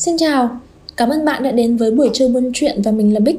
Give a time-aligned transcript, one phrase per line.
[0.00, 0.60] Xin chào,
[0.96, 3.38] cảm ơn bạn đã đến với buổi trưa buôn chuyện và mình là Bích.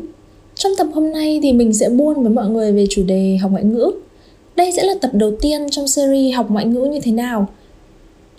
[0.56, 3.52] Trong tập hôm nay thì mình sẽ buôn với mọi người về chủ đề học
[3.52, 3.92] ngoại ngữ.
[4.56, 7.48] Đây sẽ là tập đầu tiên trong series học ngoại ngữ như thế nào.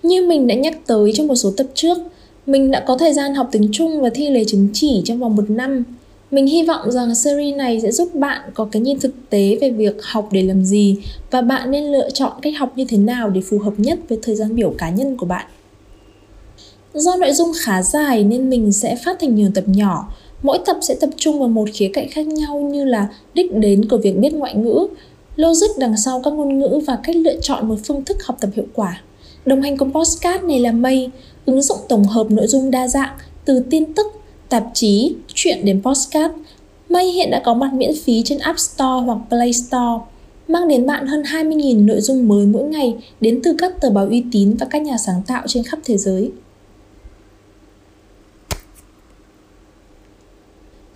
[0.03, 1.99] Như mình đã nhắc tới trong một số tập trước,
[2.47, 5.37] mình đã có thời gian học tiếng Trung và thi lấy chứng chỉ trong vòng
[5.37, 5.85] một năm.
[6.31, 9.71] Mình hy vọng rằng series này sẽ giúp bạn có cái nhìn thực tế về
[9.71, 10.97] việc học để làm gì
[11.31, 14.19] và bạn nên lựa chọn cách học như thế nào để phù hợp nhất với
[14.23, 15.47] thời gian biểu cá nhân của bạn.
[16.95, 20.09] Do nội dung khá dài nên mình sẽ phát thành nhiều tập nhỏ.
[20.43, 23.89] Mỗi tập sẽ tập trung vào một khía cạnh khác nhau như là đích đến
[23.89, 24.87] của việc biết ngoại ngữ,
[25.37, 28.51] logic đằng sau các ngôn ngữ và cách lựa chọn một phương thức học tập
[28.55, 29.01] hiệu quả.
[29.47, 31.11] Đồng hành cùng podcast này là Mây,
[31.47, 34.07] ứng dụng tổng hợp nội dung đa dạng từ tin tức,
[34.49, 36.33] tạp chí, chuyện đến podcast.
[36.89, 40.05] Mây hiện đã có mặt miễn phí trên App Store hoặc Play Store,
[40.49, 44.07] mang đến bạn hơn 20.000 nội dung mới mỗi ngày đến từ các tờ báo
[44.07, 46.31] uy tín và các nhà sáng tạo trên khắp thế giới.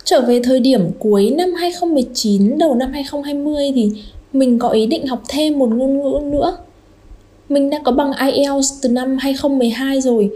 [0.09, 3.91] Trở về thời điểm cuối năm 2019, đầu năm 2020 thì
[4.33, 6.57] mình có ý định học thêm một ngôn ngữ nữa.
[7.49, 10.29] Mình đã có bằng IELTS từ năm 2012 rồi.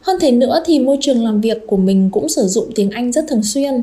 [0.00, 3.12] Hơn thế nữa thì môi trường làm việc của mình cũng sử dụng tiếng Anh
[3.12, 3.82] rất thường xuyên.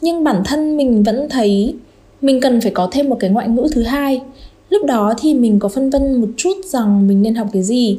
[0.00, 1.74] Nhưng bản thân mình vẫn thấy
[2.22, 4.20] mình cần phải có thêm một cái ngoại ngữ thứ hai.
[4.70, 7.98] Lúc đó thì mình có phân vân một chút rằng mình nên học cái gì.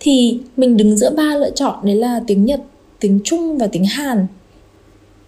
[0.00, 2.60] Thì mình đứng giữa ba lựa chọn đấy là tiếng Nhật,
[3.00, 4.26] tiếng Trung và tiếng Hàn.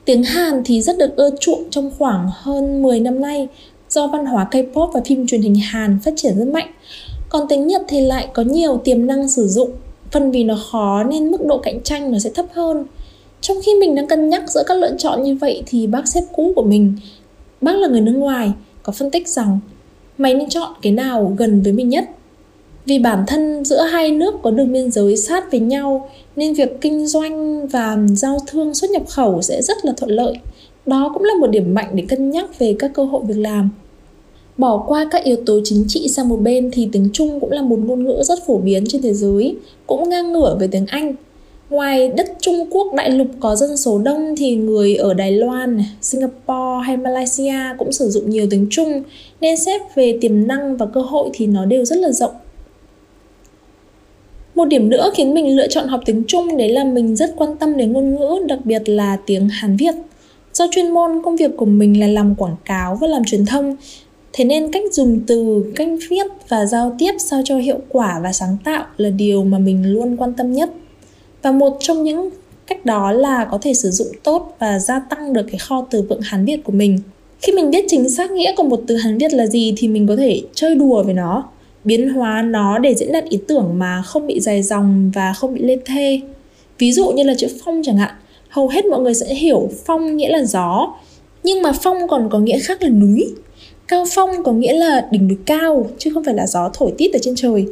[0.05, 3.49] Tiếng Hàn thì rất được ưa chuộng trong khoảng hơn 10 năm nay
[3.89, 6.71] do văn hóa K-pop và phim truyền hình Hàn phát triển rất mạnh.
[7.29, 9.71] Còn tiếng Nhật thì lại có nhiều tiềm năng sử dụng,
[10.11, 12.85] phần vì nó khó nên mức độ cạnh tranh nó sẽ thấp hơn.
[13.41, 16.25] Trong khi mình đang cân nhắc giữa các lựa chọn như vậy thì bác sếp
[16.33, 16.95] cũ của mình,
[17.61, 19.59] bác là người nước ngoài, có phân tích rằng
[20.19, 22.05] mày nên chọn cái nào gần với mình nhất
[22.91, 26.81] vì bản thân giữa hai nước có đường biên giới sát với nhau nên việc
[26.81, 30.35] kinh doanh và giao thương xuất nhập khẩu sẽ rất là thuận lợi.
[30.87, 33.71] Đó cũng là một điểm mạnh để cân nhắc về các cơ hội việc làm.
[34.59, 37.63] Bỏ qua các yếu tố chính trị sang một bên thì tiếng Trung cũng là
[37.63, 39.57] một ngôn ngữ rất phổ biến trên thế giới,
[39.87, 41.15] cũng ngang ngửa với tiếng Anh.
[41.71, 45.83] Ngoài đất Trung Quốc đại lục có dân số đông thì người ở Đài Loan,
[46.01, 49.03] Singapore hay Malaysia cũng sử dụng nhiều tiếng Trung
[49.41, 52.33] nên xét về tiềm năng và cơ hội thì nó đều rất là rộng
[54.61, 57.57] một điểm nữa khiến mình lựa chọn học tiếng Trung đấy là mình rất quan
[57.57, 59.95] tâm đến ngôn ngữ, đặc biệt là tiếng Hàn Việt.
[60.53, 63.77] Do chuyên môn công việc của mình là làm quảng cáo và làm truyền thông,
[64.33, 68.33] thế nên cách dùng từ, cách viết và giao tiếp sao cho hiệu quả và
[68.33, 70.71] sáng tạo là điều mà mình luôn quan tâm nhất.
[71.43, 72.31] Và một trong những
[72.67, 76.03] cách đó là có thể sử dụng tốt và gia tăng được cái kho từ
[76.03, 76.99] vựng Hàn Việt của mình.
[77.41, 80.07] Khi mình biết chính xác nghĩa của một từ Hàn Việt là gì thì mình
[80.07, 81.45] có thể chơi đùa với nó
[81.85, 85.55] biến hóa nó để diễn đạt ý tưởng mà không bị dài dòng và không
[85.55, 86.21] bị lê thê.
[86.79, 88.15] Ví dụ như là chữ phong chẳng hạn,
[88.49, 90.95] hầu hết mọi người sẽ hiểu phong nghĩa là gió,
[91.43, 93.35] nhưng mà phong còn có nghĩa khác là núi.
[93.89, 97.13] Cao phong có nghĩa là đỉnh núi cao, chứ không phải là gió thổi tít
[97.13, 97.67] ở trên trời.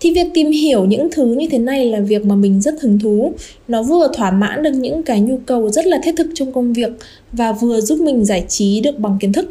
[0.00, 2.98] Thì việc tìm hiểu những thứ như thế này là việc mà mình rất hứng
[2.98, 3.32] thú.
[3.68, 6.72] Nó vừa thỏa mãn được những cái nhu cầu rất là thiết thực trong công
[6.72, 6.90] việc
[7.32, 9.50] và vừa giúp mình giải trí được bằng kiến thức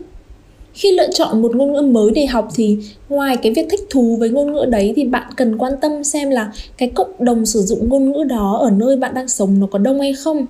[0.73, 2.77] khi lựa chọn một ngôn ngữ mới để học thì
[3.09, 6.29] ngoài cái việc thích thú với ngôn ngữ đấy thì bạn cần quan tâm xem
[6.29, 9.67] là cái cộng đồng sử dụng ngôn ngữ đó ở nơi bạn đang sống nó
[9.71, 10.45] có đông hay không.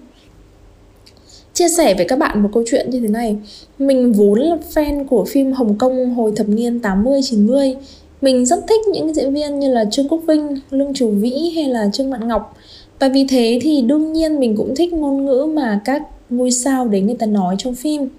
[1.53, 3.35] Chia sẻ với các bạn một câu chuyện như thế này.
[3.79, 7.75] Mình vốn là fan của phim Hồng Kông hồi thập niên 80-90
[8.23, 11.67] Mình rất thích những diễn viên như là Trương Quốc Vinh, Lương Trù Vĩ hay
[11.67, 12.57] là Trương Mạn Ngọc.
[12.99, 16.87] Và vì thế thì đương nhiên mình cũng thích ngôn ngữ mà các ngôi sao
[16.87, 18.09] đấy người ta nói trong phim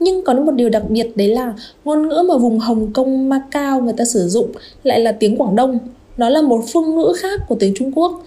[0.00, 1.54] nhưng có một điều đặc biệt đấy là
[1.84, 4.50] ngôn ngữ mà vùng Hồng Kông, Macau người ta sử dụng
[4.82, 5.78] lại là tiếng Quảng Đông.
[6.16, 8.22] Nó là một phương ngữ khác của tiếng Trung Quốc.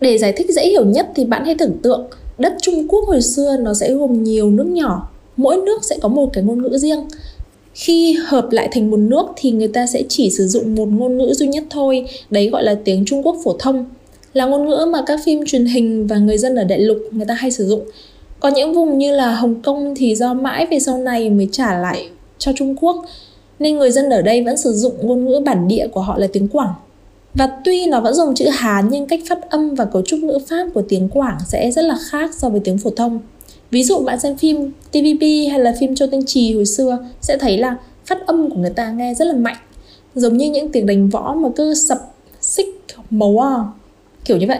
[0.00, 2.06] Để giải thích dễ hiểu nhất thì bạn hãy tưởng tượng
[2.38, 6.08] đất Trung Quốc hồi xưa nó sẽ gồm nhiều nước nhỏ, mỗi nước sẽ có
[6.08, 7.00] một cái ngôn ngữ riêng.
[7.74, 11.18] Khi hợp lại thành một nước thì người ta sẽ chỉ sử dụng một ngôn
[11.18, 13.84] ngữ duy nhất thôi, đấy gọi là tiếng Trung Quốc phổ thông.
[14.32, 17.26] Là ngôn ngữ mà các phim truyền hình và người dân ở đại lục người
[17.26, 17.82] ta hay sử dụng
[18.42, 21.78] có những vùng như là Hồng Kông thì do mãi về sau này mới trả
[21.78, 22.08] lại
[22.38, 23.04] cho Trung Quốc
[23.58, 26.26] nên người dân ở đây vẫn sử dụng ngôn ngữ bản địa của họ là
[26.32, 26.74] tiếng Quảng.
[27.34, 30.38] Và tuy nó vẫn dùng chữ Hán nhưng cách phát âm và cấu trúc ngữ
[30.48, 33.20] pháp của tiếng Quảng sẽ rất là khác so với tiếng phổ thông.
[33.70, 37.38] Ví dụ bạn xem phim TVB hay là phim Châu Tinh Trì hồi xưa sẽ
[37.38, 39.56] thấy là phát âm của người ta nghe rất là mạnh
[40.14, 41.98] giống như những tiếng đánh võ mà cứ sập
[42.40, 42.66] xích
[43.10, 43.64] màu à,
[44.24, 44.58] kiểu như vậy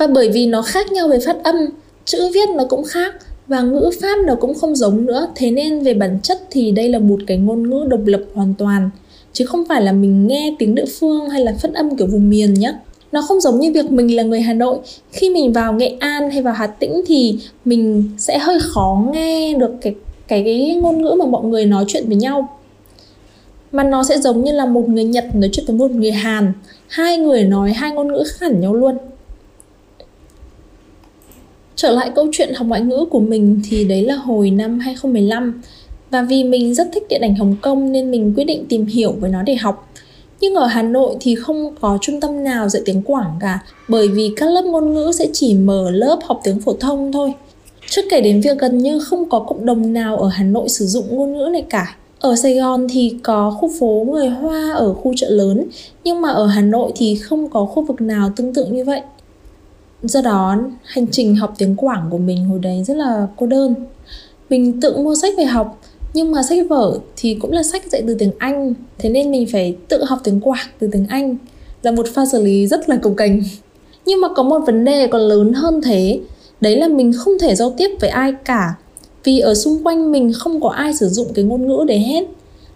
[0.00, 1.56] và bởi vì nó khác nhau về phát âm
[2.04, 3.14] chữ viết nó cũng khác
[3.46, 5.28] và ngữ pháp nó cũng không giống nữa.
[5.34, 8.54] Thế nên về bản chất thì đây là một cái ngôn ngữ độc lập hoàn
[8.58, 8.90] toàn
[9.32, 12.30] chứ không phải là mình nghe tiếng địa phương hay là phát âm kiểu vùng
[12.30, 12.74] miền nhé
[13.12, 14.78] nó không giống như việc mình là người Hà Nội.
[15.12, 19.54] Khi mình vào Nghệ An hay vào Hà Tĩnh thì mình sẽ hơi khó nghe
[19.54, 19.94] được cái
[20.28, 22.48] cái, cái ngôn ngữ mà mọi người nói chuyện với nhau.
[23.72, 26.52] Mà nó sẽ giống như là một người Nhật nói chuyện với một người Hàn.
[26.88, 28.96] Hai người nói hai ngôn ngữ khác hẳn nhau luôn.
[31.80, 35.62] Trở lại câu chuyện học ngoại ngữ của mình thì đấy là hồi năm 2015
[36.10, 39.14] và vì mình rất thích điện ảnh Hồng Kông nên mình quyết định tìm hiểu
[39.20, 39.92] với nó để học.
[40.40, 44.08] Nhưng ở Hà Nội thì không có trung tâm nào dạy tiếng Quảng cả bởi
[44.08, 47.32] vì các lớp ngôn ngữ sẽ chỉ mở lớp học tiếng phổ thông thôi.
[47.90, 50.86] Chưa kể đến việc gần như không có cộng đồng nào ở Hà Nội sử
[50.86, 51.96] dụng ngôn ngữ này cả.
[52.18, 55.64] Ở Sài Gòn thì có khu phố người Hoa ở khu chợ lớn,
[56.04, 59.00] nhưng mà ở Hà Nội thì không có khu vực nào tương tự như vậy.
[60.02, 63.74] Do đó, hành trình học tiếng Quảng của mình hồi đấy rất là cô đơn.
[64.50, 65.80] Mình tự mua sách về học,
[66.14, 69.46] nhưng mà sách vở thì cũng là sách dạy từ tiếng Anh, thế nên mình
[69.52, 71.36] phải tự học tiếng Quảng từ tiếng Anh.
[71.82, 73.42] Là một pha xử lý rất là cồng kềnh.
[74.06, 76.20] Nhưng mà có một vấn đề còn lớn hơn thế,
[76.60, 78.74] đấy là mình không thể giao tiếp với ai cả
[79.24, 82.24] vì ở xung quanh mình không có ai sử dụng cái ngôn ngữ đấy hết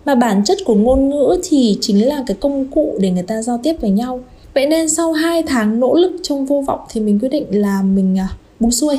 [0.04, 3.42] mà bản chất của ngôn ngữ thì chính là cái công cụ để người ta
[3.42, 4.20] giao tiếp với nhau
[4.54, 7.82] Vậy nên sau 2 tháng nỗ lực trong vô vọng thì mình quyết định là
[7.82, 8.28] mình à,
[8.60, 8.96] buông xuôi.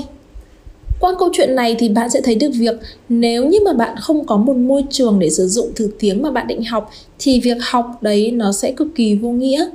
[1.00, 2.75] Qua câu chuyện này thì bạn sẽ thấy được việc
[3.10, 6.31] nếu như mà bạn không có một môi trường để sử dụng thứ tiếng mà
[6.31, 9.69] bạn định học thì việc học đấy nó sẽ cực kỳ vô nghĩa.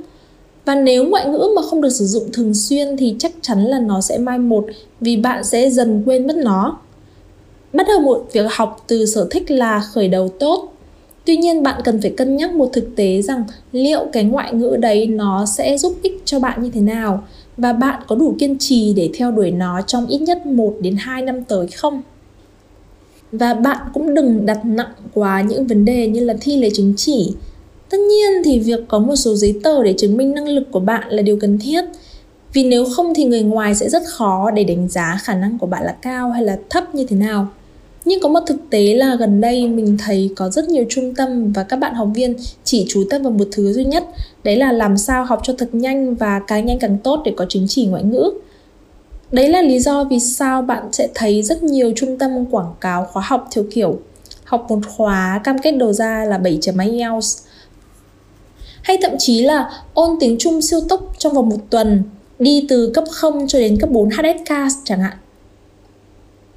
[0.65, 3.79] Và nếu ngoại ngữ mà không được sử dụng thường xuyên thì chắc chắn là
[3.79, 4.65] nó sẽ mai một
[5.01, 6.79] vì bạn sẽ dần quên mất nó.
[7.73, 10.70] Bắt đầu một việc học từ sở thích là khởi đầu tốt
[11.25, 14.77] Tuy nhiên, bạn cần phải cân nhắc một thực tế rằng liệu cái ngoại ngữ
[14.79, 17.23] đấy nó sẽ giúp ích cho bạn như thế nào
[17.57, 20.95] và bạn có đủ kiên trì để theo đuổi nó trong ít nhất 1 đến
[20.99, 22.01] 2 năm tới không?
[23.31, 26.93] Và bạn cũng đừng đặt nặng quá những vấn đề như là thi lấy chứng
[26.97, 27.33] chỉ.
[27.89, 30.79] Tất nhiên thì việc có một số giấy tờ để chứng minh năng lực của
[30.79, 31.85] bạn là điều cần thiết.
[32.53, 35.67] Vì nếu không thì người ngoài sẽ rất khó để đánh giá khả năng của
[35.67, 37.47] bạn là cao hay là thấp như thế nào
[38.05, 41.51] nhưng có một thực tế là gần đây mình thấy có rất nhiều trung tâm
[41.53, 44.03] và các bạn học viên chỉ chú tâm vào một thứ duy nhất,
[44.43, 47.45] đấy là làm sao học cho thật nhanh và càng nhanh càng tốt để có
[47.49, 48.31] chứng chỉ ngoại ngữ.
[49.31, 53.05] Đấy là lý do vì sao bạn sẽ thấy rất nhiều trung tâm quảng cáo
[53.05, 53.99] khóa học theo kiểu
[54.43, 57.37] học một khóa cam kết đầu ra là 7 chấm IELTS.
[58.81, 62.03] Hay thậm chí là ôn tiếng Trung siêu tốc trong vòng một tuần,
[62.39, 64.53] đi từ cấp 0 cho đến cấp 4 HSK
[64.83, 65.17] chẳng hạn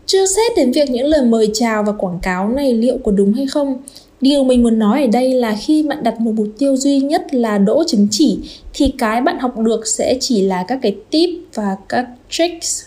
[0.06, 3.32] chưa xét đến việc những lời mời chào và quảng cáo này liệu có đúng
[3.32, 3.78] hay không.
[4.20, 7.34] Điều mình muốn nói ở đây là khi bạn đặt một mục tiêu duy nhất
[7.34, 8.38] là đỗ chứng chỉ,
[8.74, 12.82] thì cái bạn học được sẽ chỉ là các cái tip và các tricks,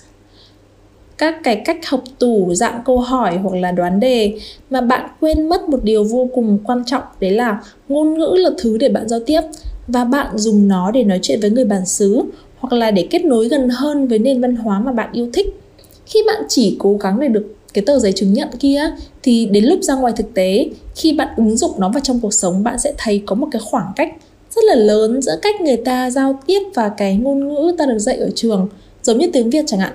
[1.18, 4.34] các cái cách học tủ, dạng câu hỏi hoặc là đoán đề
[4.69, 8.50] mà bạn quên mất một điều vô cùng quan trọng, đấy là ngôn ngữ là
[8.58, 9.42] thứ để bạn giao tiếp
[9.88, 12.22] và bạn dùng nó để nói chuyện với người bản xứ
[12.58, 15.60] hoặc là để kết nối gần hơn với nền văn hóa mà bạn yêu thích
[16.07, 18.81] khi bạn chỉ cố gắng để được cái tờ giấy chứng nhận kia,
[19.24, 22.33] thì đến lúc ra ngoài thực tế, khi bạn ứng dụng nó vào trong cuộc
[22.33, 24.09] sống, bạn sẽ thấy có một cái khoảng cách
[24.56, 28.00] rất là lớn giữa cách người ta giao tiếp và cái ngôn ngữ ta được
[28.00, 28.68] dạy ở trường,
[29.04, 29.94] giống như tiếng việt chẳng hạn.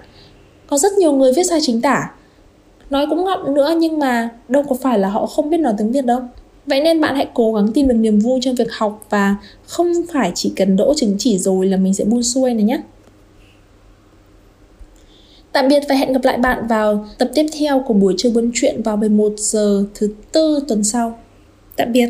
[0.67, 2.11] Có rất nhiều người viết sai chính tả.
[2.91, 5.93] Nói cũng ngọng nữa, nhưng mà đâu có phải là họ không biết nói tiếng
[5.93, 6.21] việt đâu.
[6.67, 9.37] Vậy nên bạn hãy cố gắng tìm được niềm vui trong việc học và
[9.67, 12.81] không phải chỉ cần đỗ chứng chỉ rồi là mình sẽ buông xuôi này nhé.
[15.53, 18.51] Tạm biệt và hẹn gặp lại bạn vào tập tiếp theo của buổi chơi buôn
[18.55, 21.19] chuyện vào 11 giờ thứ tư tuần sau.
[21.77, 22.09] Tạm biệt.